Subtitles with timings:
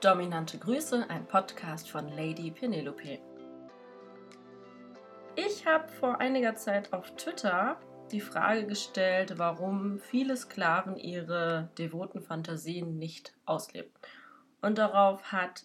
[0.00, 3.18] Dominante Grüße, ein Podcast von Lady Penelope.
[5.34, 7.80] Ich habe vor einiger Zeit auf Twitter
[8.12, 13.90] die Frage gestellt, warum viele Sklaven ihre devoten Fantasien nicht ausleben.
[14.62, 15.64] Und darauf hat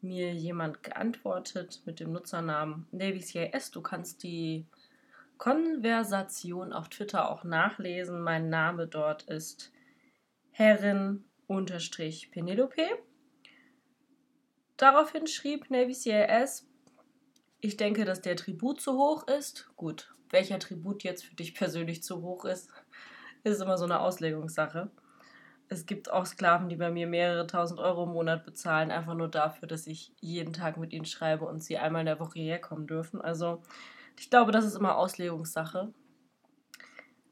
[0.00, 3.70] mir jemand geantwortet mit dem Nutzernamen NavyCIS.
[3.70, 4.66] Du kannst die
[5.36, 8.22] Konversation auf Twitter auch nachlesen.
[8.22, 9.70] Mein Name dort ist
[10.52, 12.88] Herrin-Penelope.
[14.76, 16.66] Daraufhin schrieb NavyCIS,
[17.60, 19.70] ich denke, dass der Tribut zu hoch ist.
[19.76, 22.68] Gut, welcher Tribut jetzt für dich persönlich zu hoch ist,
[23.44, 24.90] ist immer so eine Auslegungssache.
[25.68, 29.28] Es gibt auch Sklaven, die bei mir mehrere tausend Euro im Monat bezahlen, einfach nur
[29.28, 32.86] dafür, dass ich jeden Tag mit ihnen schreibe und sie einmal in der Woche herkommen
[32.86, 33.20] dürfen.
[33.20, 33.62] Also
[34.18, 35.92] ich glaube, das ist immer Auslegungssache.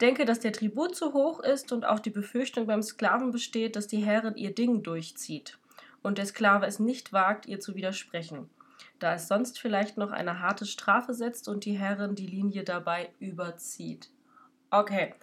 [0.01, 3.87] Denke, dass der Tribut zu hoch ist und auch die Befürchtung beim Sklaven besteht, dass
[3.87, 5.59] die Herrin ihr Ding durchzieht
[6.03, 8.51] und der Sklave es nicht wagt, ihr zu widersprechen,
[8.99, 13.11] da es sonst vielleicht noch eine harte Strafe setzt und die Herrin die Linie dabei
[13.19, 14.11] überzieht.
[14.71, 15.15] Okay,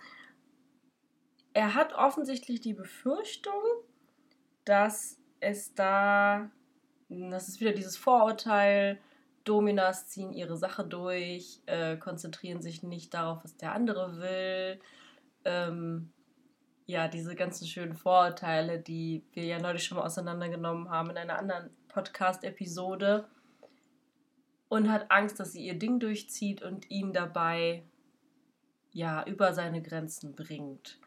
[1.53, 3.61] er hat offensichtlich die Befürchtung,
[4.65, 6.49] dass es da,
[7.09, 8.99] das ist wieder dieses Vorurteil,
[9.43, 14.79] Dominas ziehen ihre Sache durch, äh, konzentrieren sich nicht darauf, was der andere will.
[15.43, 16.11] Ähm,
[16.89, 21.37] ja, diese ganzen schönen Vorurteile, die wir ja neulich schon mal auseinandergenommen haben in einer
[21.37, 23.27] anderen Podcast-Episode.
[24.67, 27.83] Und hat Angst, dass sie ihr Ding durchzieht und ihn dabei
[28.91, 30.99] ja über seine Grenzen bringt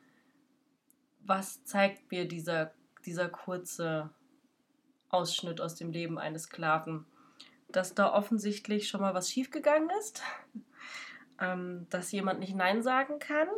[1.25, 2.73] was zeigt mir dieser,
[3.05, 4.11] dieser kurze
[5.09, 7.07] Ausschnitt aus dem Leben eines Sklaven?
[7.69, 10.23] Dass da offensichtlich schon mal was schiefgegangen ist,
[11.41, 13.49] ähm, dass jemand nicht Nein sagen kann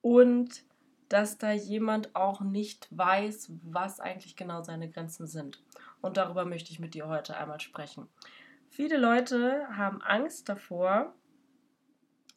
[0.00, 0.64] und
[1.12, 5.62] dass da jemand auch nicht weiß, was eigentlich genau seine Grenzen sind.
[6.00, 8.08] Und darüber möchte ich mit dir heute einmal sprechen.
[8.70, 11.12] Viele Leute haben Angst davor,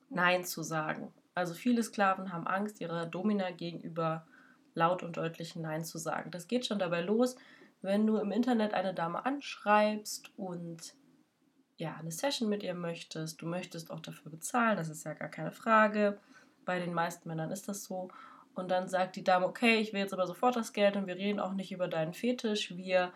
[0.10, 1.14] Nein zu sagen.
[1.36, 4.28] Also viele Sklaven haben Angst, ihrer Domina gegenüber
[4.74, 6.32] laut und deutlich Nein zu sagen.
[6.32, 7.38] Das geht schon dabei los,
[7.82, 10.96] wenn du im Internet eine Dame anschreibst und
[11.78, 13.42] ja, eine Session mit ihr möchtest.
[13.42, 16.20] Du möchtest auch dafür bezahlen, das ist ja gar keine Frage.
[16.66, 18.10] Bei den meisten Männern ist das so.
[18.56, 21.16] Und dann sagt die Dame, okay, ich will jetzt aber sofort das Geld und wir
[21.16, 22.76] reden auch nicht über deinen Fetisch.
[22.76, 23.12] Wir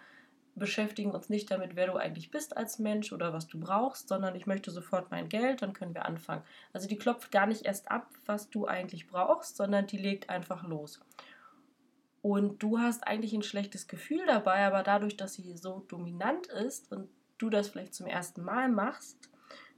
[0.56, 4.36] beschäftigen uns nicht damit, wer du eigentlich bist als Mensch oder was du brauchst, sondern
[4.36, 6.44] ich möchte sofort mein Geld, dann können wir anfangen.
[6.74, 10.64] Also die klopft gar nicht erst ab, was du eigentlich brauchst, sondern die legt einfach
[10.64, 11.00] los.
[12.22, 16.92] Und du hast eigentlich ein schlechtes Gefühl dabei, aber dadurch, dass sie so dominant ist
[16.92, 19.30] und du das vielleicht zum ersten Mal machst,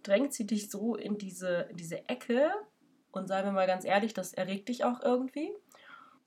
[0.01, 2.51] drängt sie dich so in diese, in diese Ecke
[3.11, 5.51] und seien wir mal ganz ehrlich, das erregt dich auch irgendwie.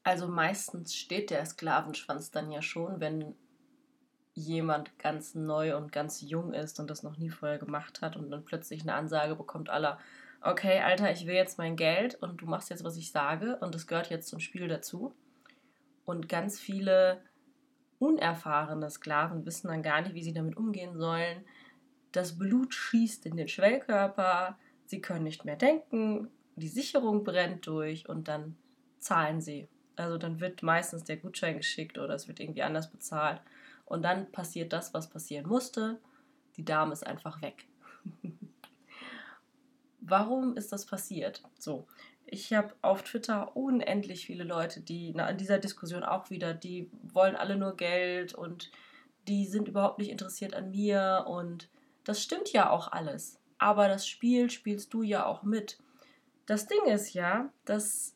[0.02, 3.34] Also meistens steht der Sklavenschwanz dann ja schon, wenn
[4.34, 8.30] jemand ganz neu und ganz jung ist und das noch nie vorher gemacht hat und
[8.30, 9.98] dann plötzlich eine Ansage bekommt aller,
[10.42, 13.74] okay, Alter, ich will jetzt mein Geld und du machst jetzt, was ich sage und
[13.74, 15.14] das gehört jetzt zum Spiel dazu.
[16.04, 17.22] Und ganz viele
[17.98, 21.44] unerfahrene Sklaven wissen dann gar nicht, wie sie damit umgehen sollen.
[22.12, 28.08] Das Blut schießt in den Schwellkörper, sie können nicht mehr denken, die Sicherung brennt durch
[28.08, 28.56] und dann
[28.98, 29.68] zahlen sie.
[29.96, 33.40] Also dann wird meistens der Gutschein geschickt oder es wird irgendwie anders bezahlt.
[33.84, 36.00] Und dann passiert das, was passieren musste.
[36.56, 37.66] Die Dame ist einfach weg.
[40.00, 41.42] Warum ist das passiert?
[41.58, 41.86] So,
[42.26, 46.90] ich habe auf Twitter unendlich viele Leute, die na, in dieser Diskussion auch wieder, die
[47.02, 48.70] wollen alle nur Geld und
[49.28, 51.68] die sind überhaupt nicht interessiert an mir und
[52.04, 53.40] das stimmt ja auch alles.
[53.58, 55.78] Aber das Spiel spielst du ja auch mit.
[56.46, 58.14] Das Ding ist ja, dass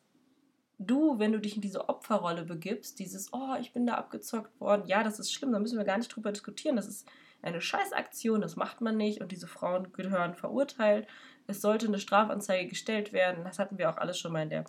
[0.77, 4.87] du, wenn du dich in diese Opferrolle begibst, dieses, oh, ich bin da abgezockt worden,
[4.87, 7.07] ja, das ist schlimm, da müssen wir gar nicht drüber diskutieren, das ist
[7.41, 11.07] eine Scheißaktion, das macht man nicht und diese Frauen gehören verurteilt.
[11.47, 14.65] Es sollte eine Strafanzeige gestellt werden, das hatten wir auch alles schon mal in der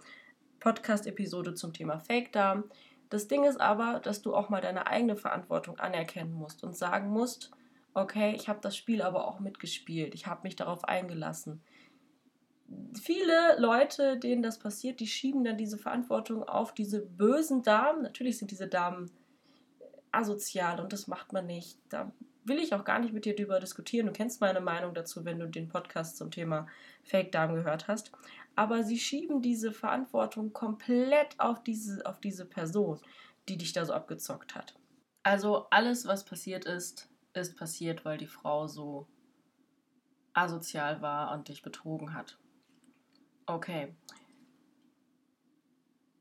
[0.60, 2.64] Podcast-Episode zum Thema Fake-Darm.
[3.08, 7.10] Das Ding ist aber, dass du auch mal deine eigene Verantwortung anerkennen musst und sagen
[7.10, 7.50] musst,
[7.92, 11.60] okay, ich habe das Spiel aber auch mitgespielt, ich habe mich darauf eingelassen
[13.00, 18.02] viele Leute, denen das passiert, die schieben dann diese Verantwortung auf diese bösen Damen.
[18.02, 19.10] Natürlich sind diese Damen
[20.12, 21.78] asozial und das macht man nicht.
[21.88, 22.12] Da
[22.44, 24.06] will ich auch gar nicht mit dir drüber diskutieren.
[24.06, 26.66] Du kennst meine Meinung dazu, wenn du den Podcast zum Thema
[27.02, 28.12] Fake Damen gehört hast.
[28.56, 33.00] Aber sie schieben diese Verantwortung komplett auf diese, auf diese Person,
[33.48, 34.74] die dich da so abgezockt hat.
[35.22, 39.06] Also alles, was passiert ist, ist passiert, weil die Frau so
[40.32, 42.39] asozial war und dich betrogen hat.
[43.50, 43.92] Okay.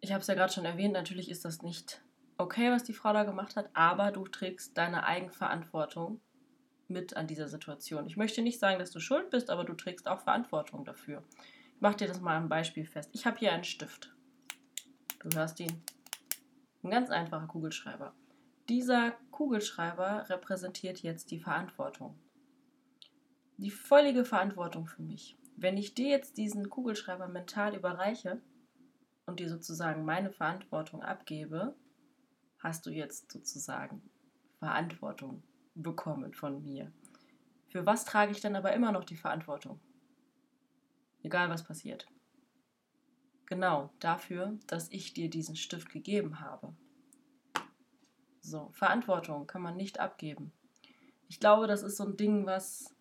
[0.02, 2.02] Ich habe es ja gerade schon erwähnt, natürlich ist das nicht
[2.40, 6.22] okay, was die Frau da gemacht hat, aber du trägst deine Eigenverantwortung
[6.88, 8.08] mit an dieser Situation.
[8.08, 11.24] Ich möchte nicht sagen, dass du schuld bist, aber du trägst auch Verantwortung dafür.
[11.76, 13.12] Ich mache dir das mal am Beispiel fest.
[13.14, 14.12] Ich habe hier einen Stift.
[15.20, 15.84] Du hörst ihn.
[16.81, 18.16] Ein ganz einfacher Kugelschreiber.
[18.70, 22.18] Dieser Kugelschreiber repräsentiert jetzt die Verantwortung.
[23.58, 25.38] Die völlige Verantwortung für mich.
[25.61, 28.41] Wenn ich dir jetzt diesen Kugelschreiber mental überreiche
[29.25, 31.75] und dir sozusagen meine Verantwortung abgebe,
[32.59, 34.01] hast du jetzt sozusagen
[34.59, 35.44] Verantwortung
[35.75, 36.94] bekommen von mir.
[37.67, 39.81] Für was trage ich dann aber immer noch die Verantwortung?
[41.23, 42.07] Egal was passiert.
[43.45, 46.73] Genau dafür, dass ich dir diesen Stift gegeben habe.
[48.39, 50.53] So, Verantwortung kann man nicht abgeben.
[51.27, 52.95] Ich glaube, das ist so ein Ding, was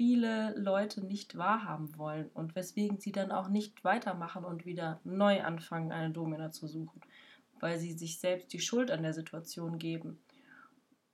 [0.00, 5.42] viele Leute nicht wahrhaben wollen und weswegen sie dann auch nicht weitermachen und wieder neu
[5.42, 7.02] anfangen, eine Domina zu suchen,
[7.58, 10.18] weil sie sich selbst die Schuld an der Situation geben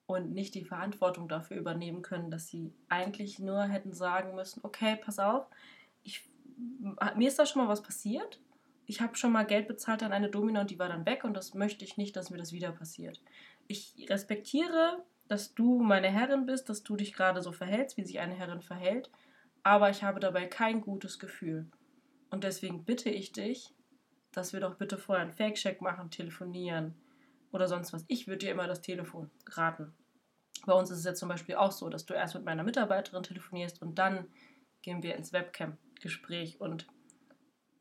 [0.07, 4.95] und nicht die Verantwortung dafür übernehmen können, dass sie eigentlich nur hätten sagen müssen, okay,
[4.95, 5.49] pass auf,
[6.05, 6.25] ich,
[7.17, 8.39] mir ist da schon mal was passiert.
[8.87, 11.35] Ich habe schon mal Geld bezahlt an eine Domina und die war dann weg und
[11.35, 13.21] das möchte ich nicht, dass mir das wieder passiert.
[13.67, 18.21] Ich respektiere, dass du meine Herrin bist, dass du dich gerade so verhältst, wie sich
[18.21, 19.11] eine Herrin verhält,
[19.63, 21.71] aber ich habe dabei kein gutes Gefühl.
[22.31, 23.75] Und deswegen bitte ich dich,
[24.33, 26.95] dass wir doch bitte vorher einen Fake-Check machen, telefonieren,
[27.57, 28.05] oder sonst was.
[28.09, 29.93] Ich würde dir immer das Telefon raten.
[30.67, 33.23] Bei uns ist es jetzt zum Beispiel auch so, dass du erst mit meiner Mitarbeiterin
[33.23, 34.27] telefonierst und dann
[34.83, 36.87] gehen wir ins Webcam-Gespräch und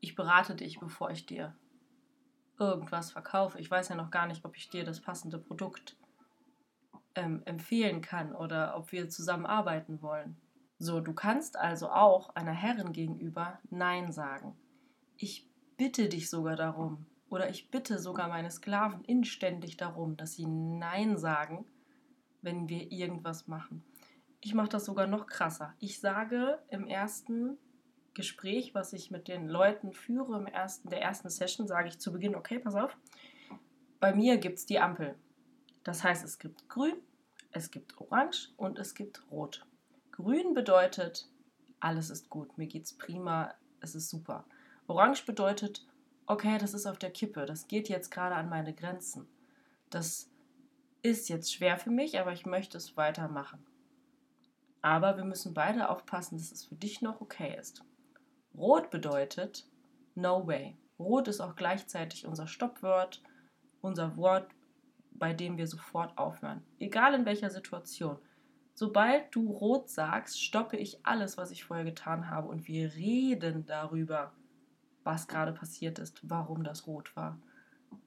[0.00, 1.56] ich berate dich, bevor ich dir
[2.58, 3.58] irgendwas verkaufe.
[3.58, 5.96] Ich weiß ja noch gar nicht, ob ich dir das passende Produkt
[7.16, 10.36] ähm, empfehlen kann oder ob wir zusammenarbeiten wollen.
[10.78, 14.54] So, du kannst also auch einer Herrin gegenüber Nein sagen.
[15.16, 20.46] Ich bitte dich sogar darum, oder ich bitte sogar meine Sklaven inständig darum, dass sie
[20.46, 21.66] Nein sagen,
[22.42, 23.82] wenn wir irgendwas machen.
[24.40, 25.74] Ich mache das sogar noch krasser.
[25.80, 27.58] Ich sage im ersten
[28.14, 32.12] Gespräch, was ich mit den Leuten führe, im ersten, der ersten Session, sage ich zu
[32.12, 32.96] Beginn, okay, pass auf,
[33.98, 35.16] bei mir gibt es die Ampel.
[35.86, 36.96] Das heißt, es gibt grün,
[37.52, 39.64] es gibt orange und es gibt rot.
[40.10, 41.30] Grün bedeutet,
[41.78, 44.44] alles ist gut, mir geht's prima, es ist super.
[44.88, 45.86] Orange bedeutet,
[46.26, 49.28] okay, das ist auf der Kippe, das geht jetzt gerade an meine Grenzen.
[49.88, 50.28] Das
[51.02, 53.64] ist jetzt schwer für mich, aber ich möchte es weitermachen.
[54.82, 57.84] Aber wir müssen beide aufpassen, dass es für dich noch okay ist.
[58.56, 59.68] Rot bedeutet
[60.16, 60.76] no way.
[60.98, 63.22] Rot ist auch gleichzeitig unser Stoppwort,
[63.82, 64.50] unser Wort,
[65.18, 66.62] bei dem wir sofort aufhören.
[66.78, 68.18] Egal in welcher Situation.
[68.74, 73.64] Sobald du rot sagst, stoppe ich alles, was ich vorher getan habe und wir reden
[73.64, 74.34] darüber,
[75.02, 77.38] was gerade passiert ist, warum das rot war,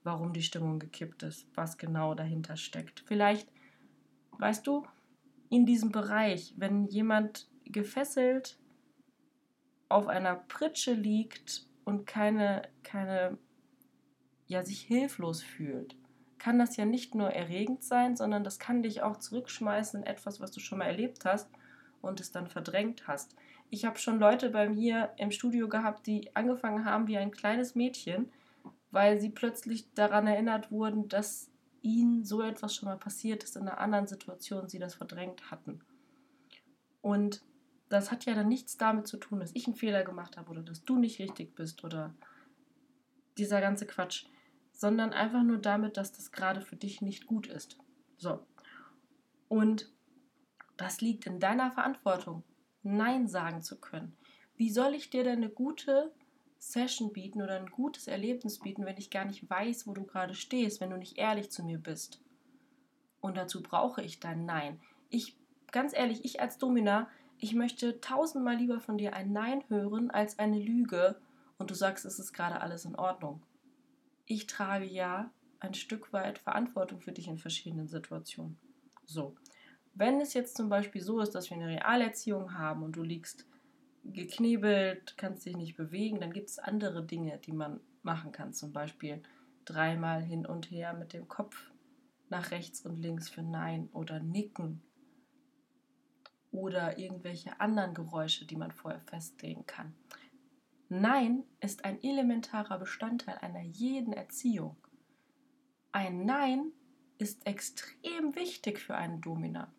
[0.03, 3.03] warum die Stimmung gekippt ist, was genau dahinter steckt.
[3.07, 3.51] Vielleicht,
[4.37, 4.85] weißt du,
[5.49, 8.59] in diesem Bereich, wenn jemand gefesselt
[9.87, 13.37] auf einer Pritsche liegt und keine, keine,
[14.45, 15.95] ja, sich hilflos fühlt,
[16.39, 20.39] kann das ja nicht nur erregend sein, sondern das kann dich auch zurückschmeißen in etwas,
[20.39, 21.49] was du schon mal erlebt hast
[22.01, 23.35] und es dann verdrängt hast.
[23.69, 27.75] Ich habe schon Leute bei mir im Studio gehabt, die angefangen haben wie ein kleines
[27.75, 28.31] Mädchen,
[28.91, 31.51] weil sie plötzlich daran erinnert wurden, dass
[31.81, 35.81] ihnen so etwas schon mal passiert ist in einer anderen Situation, sie das verdrängt hatten.
[37.01, 37.41] Und
[37.89, 40.61] das hat ja dann nichts damit zu tun, dass ich einen Fehler gemacht habe oder
[40.61, 42.13] dass du nicht richtig bist oder
[43.37, 44.25] dieser ganze Quatsch,
[44.79, 47.77] sondern einfach nur damit, dass das gerade für dich nicht gut ist.
[48.15, 48.39] So.
[49.49, 49.91] Und
[50.77, 52.43] das liegt in deiner Verantwortung.
[52.81, 54.15] Nein sagen zu können.
[54.55, 56.13] Wie soll ich dir denn eine gute
[56.59, 60.33] Session bieten oder ein gutes Erlebnis bieten, wenn ich gar nicht weiß, wo du gerade
[60.33, 62.21] stehst, wenn du nicht ehrlich zu mir bist?
[63.19, 64.79] Und dazu brauche ich dein Nein.
[65.09, 65.35] Ich,
[65.73, 70.39] ganz ehrlich, ich als Domina, ich möchte tausendmal lieber von dir ein Nein hören als
[70.39, 71.19] eine Lüge
[71.57, 73.41] und du sagst, es ist gerade alles in Ordnung.
[74.31, 78.59] Ich trage ja ein Stück weit Verantwortung für dich in verschiedenen Situationen.
[79.07, 79.35] So,
[79.95, 83.47] wenn es jetzt zum Beispiel so ist, dass wir eine Realerziehung haben und du liegst
[84.03, 88.53] geknebelt, kannst dich nicht bewegen, dann gibt es andere Dinge, die man machen kann.
[88.53, 89.23] Zum Beispiel
[89.65, 91.71] dreimal hin und her mit dem Kopf
[92.29, 94.83] nach rechts und links für Nein oder Nicken
[96.51, 99.95] oder irgendwelche anderen Geräusche, die man vorher festlegen kann.
[100.91, 104.75] Nein ist ein elementarer Bestandteil einer jeden Erziehung.
[105.91, 106.71] Ein Nein
[107.19, 109.71] ist extrem wichtig für einen Dominant.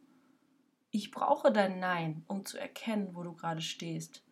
[0.92, 4.22] Ich brauche dein Nein, um zu erkennen, wo du gerade stehst.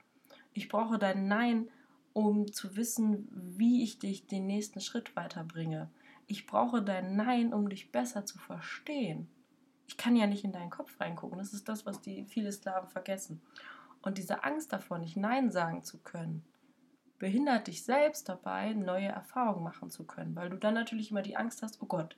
[0.53, 1.69] Ich brauche dein Nein,
[2.13, 5.91] um zu wissen, wie ich dich den nächsten Schritt weiterbringe.
[6.29, 9.29] Ich brauche dein Nein, um dich besser zu verstehen.
[9.89, 11.39] Ich kann ja nicht in deinen Kopf reingucken.
[11.39, 13.43] Das ist das, was die viele Sklaven vergessen.
[14.03, 16.45] Und diese Angst davor, nicht Nein sagen zu können,
[17.19, 21.37] behindert dich selbst dabei, neue Erfahrungen machen zu können, weil du dann natürlich immer die
[21.37, 22.17] Angst hast, oh Gott,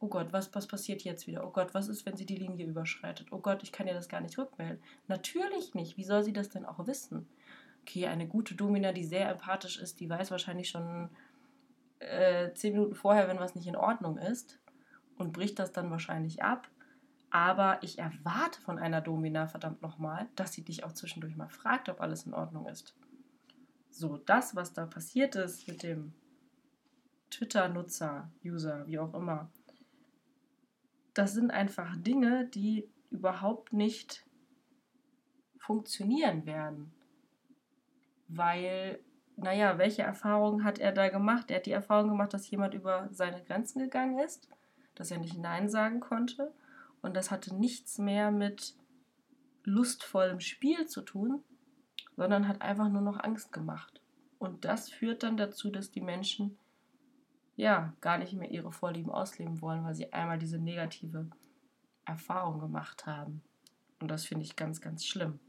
[0.00, 1.46] oh Gott, was, was passiert jetzt wieder?
[1.46, 3.28] Oh Gott, was ist, wenn sie die Linie überschreitet?
[3.30, 4.82] Oh Gott, ich kann ihr das gar nicht rückmelden.
[5.08, 5.96] Natürlich nicht.
[5.96, 7.28] Wie soll sie das denn auch wissen?
[7.82, 11.10] Okay, eine gute Domina, die sehr empathisch ist, die weiß wahrscheinlich schon
[11.98, 14.58] äh, zehn Minuten vorher, wenn was nicht in Ordnung ist
[15.16, 16.68] und bricht das dann wahrscheinlich ab.
[17.30, 21.88] Aber ich erwarte von einer Domina verdammt nochmal, dass sie dich auch zwischendurch mal fragt,
[21.88, 22.94] ob alles in Ordnung ist.
[23.90, 26.12] So, das, was da passiert ist mit dem
[27.30, 29.50] Twitter-Nutzer, User, wie auch immer,
[31.14, 34.24] das sind einfach Dinge, die überhaupt nicht
[35.58, 36.92] funktionieren werden.
[38.28, 39.00] Weil,
[39.36, 41.50] naja, welche Erfahrungen hat er da gemacht?
[41.50, 44.48] Er hat die Erfahrung gemacht, dass jemand über seine Grenzen gegangen ist,
[44.94, 46.52] dass er nicht Nein sagen konnte.
[47.02, 48.76] Und das hatte nichts mehr mit
[49.64, 51.42] lustvollem Spiel zu tun,
[52.20, 54.02] sondern hat einfach nur noch Angst gemacht.
[54.38, 56.58] Und das führt dann dazu, dass die Menschen
[57.56, 61.30] ja gar nicht mehr ihre Vorlieben ausleben wollen, weil sie einmal diese negative
[62.04, 63.40] Erfahrung gemacht haben.
[64.02, 65.40] Und das finde ich ganz, ganz schlimm.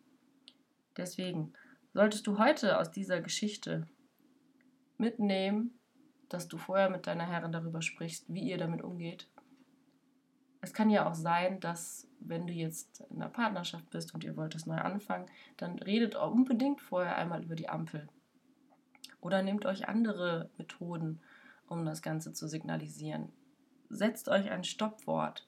[0.95, 1.51] Deswegen
[1.93, 3.85] solltest du heute aus dieser Geschichte
[4.97, 5.77] mitnehmen,
[6.29, 9.27] dass du vorher mit deiner Herrin darüber sprichst, wie ihr damit umgeht.
[10.61, 14.37] Es kann ja auch sein, dass wenn du jetzt in einer Partnerschaft bist und ihr
[14.37, 15.25] wollt es neu anfangen,
[15.57, 18.07] dann redet unbedingt vorher einmal über die Ampel.
[19.21, 21.19] Oder nehmt euch andere Methoden,
[21.67, 23.31] um das Ganze zu signalisieren.
[23.89, 25.47] Setzt euch ein Stoppwort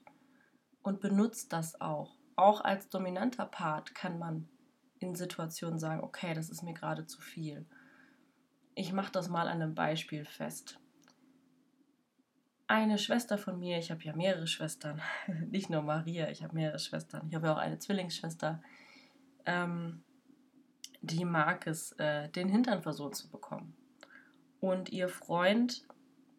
[0.82, 2.18] und benutzt das auch.
[2.36, 4.50] Auch als dominanter Part kann man
[5.00, 7.66] in Situationen sagen, okay, das ist mir gerade zu viel.
[8.74, 10.80] Ich mache das mal an einem Beispiel fest.
[12.68, 15.02] Eine Schwester von mir, ich habe ja mehrere Schwestern,
[15.52, 17.28] nicht nur Maria, ich habe mehrere Schwestern.
[17.30, 18.62] Ich habe ja auch eine Zwillingsschwester.
[19.46, 20.04] Ähm,
[21.02, 23.76] die mag es, äh, den Hintern versohlt zu bekommen.
[24.62, 25.86] Und ihr Freund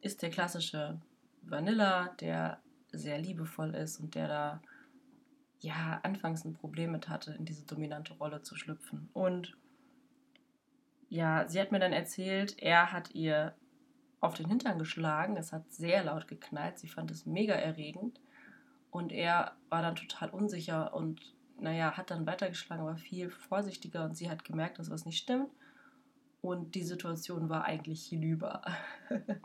[0.01, 0.99] ist der klassische
[1.43, 4.63] Vanilla, der sehr liebevoll ist und der da
[5.61, 9.11] ja anfangs ein Problem mit hatte, in diese dominante Rolle zu schlüpfen.
[9.13, 9.57] Und
[11.09, 13.55] ja, sie hat mir dann erzählt, er hat ihr
[14.25, 15.37] auf den Hintern geschlagen.
[15.37, 16.79] Es hat sehr laut geknallt.
[16.79, 18.21] Sie fand es mega erregend.
[18.91, 24.05] Und er war dann total unsicher und, naja, hat dann weitergeschlagen, aber viel vorsichtiger.
[24.05, 25.51] Und sie hat gemerkt, dass was nicht stimmt.
[26.43, 28.63] Und die Situation war eigentlich hinüber.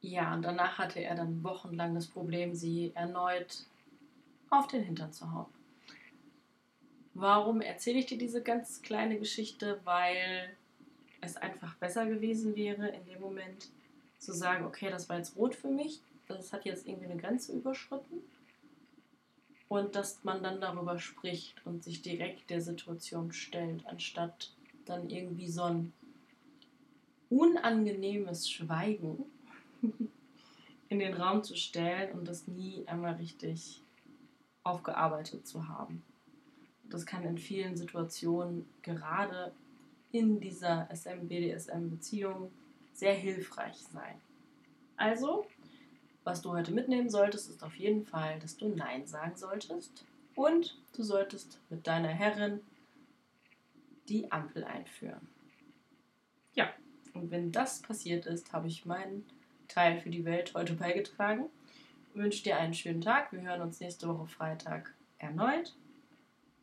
[0.00, 3.66] Ja, und danach hatte er dann wochenlang das Problem, sie erneut
[4.48, 5.52] auf den Hintern zu hauen.
[7.14, 9.80] Warum erzähle ich dir diese ganz kleine Geschichte?
[9.82, 10.56] Weil
[11.20, 13.70] es einfach besser gewesen wäre, in dem Moment
[14.18, 17.52] zu sagen, okay, das war jetzt rot für mich, das hat jetzt irgendwie eine Grenze
[17.52, 18.22] überschritten.
[19.68, 24.52] Und dass man dann darüber spricht und sich direkt der Situation stellt, anstatt
[24.86, 25.92] dann irgendwie so ein
[27.28, 29.24] unangenehmes Schweigen
[30.88, 33.82] in den Raum zu stellen und das nie einmal richtig
[34.62, 36.02] aufgearbeitet zu haben.
[36.88, 39.52] Das kann in vielen Situationen gerade
[40.10, 42.50] in dieser SM-BDSM-Beziehung
[42.98, 44.20] sehr hilfreich sein.
[44.96, 45.46] Also,
[46.24, 50.76] was du heute mitnehmen solltest, ist auf jeden Fall, dass du Nein sagen solltest und
[50.96, 52.60] du solltest mit deiner Herrin
[54.08, 55.28] die Ampel einführen.
[56.54, 56.72] Ja,
[57.14, 59.24] und wenn das passiert ist, habe ich meinen
[59.68, 61.46] Teil für die Welt heute beigetragen.
[62.10, 63.32] Ich wünsche dir einen schönen Tag.
[63.32, 65.76] Wir hören uns nächste Woche Freitag erneut.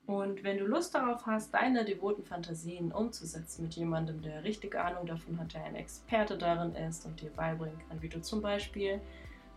[0.07, 5.07] Und wenn du Lust darauf hast, deine devoten Fantasien umzusetzen mit jemandem, der richtig Ahnung
[5.07, 9.01] davon hat, der ein Experte darin ist und dir beibringen kann, wie du zum Beispiel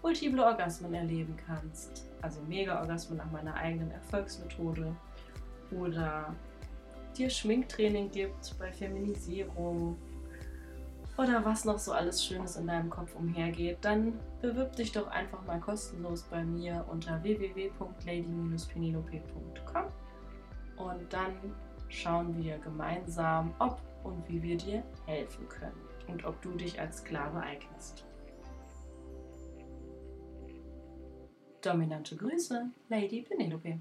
[0.02, 4.96] multiple Orgasmen erleben kannst, also Mega-Orgasmen nach meiner eigenen Erfolgsmethode,
[5.70, 6.34] oder
[7.16, 9.98] dir Schminktraining gibt bei Feminisierung
[11.18, 15.44] oder was noch so alles Schönes in deinem Kopf umhergeht, dann bewirb dich doch einfach
[15.44, 20.07] mal kostenlos bei mir unter www.lady-penelope.com
[20.78, 21.54] und dann
[21.88, 26.98] schauen wir gemeinsam, ob und wie wir dir helfen können und ob du dich als
[26.98, 28.04] Sklave eignest.
[31.60, 33.80] Dominante Grüße, Lady Penelope.